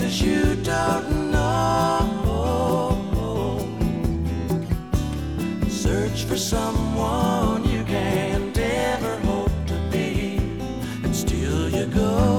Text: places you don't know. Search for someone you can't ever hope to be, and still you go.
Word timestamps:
places 0.00 0.22
you 0.22 0.56
don't 0.62 1.30
know. 1.30 2.08
Search 5.68 6.24
for 6.24 6.36
someone 6.36 7.68
you 7.68 7.84
can't 7.84 8.56
ever 8.58 9.18
hope 9.20 9.52
to 9.66 9.74
be, 9.90 10.38
and 11.04 11.14
still 11.14 11.68
you 11.68 11.86
go. 11.86 12.29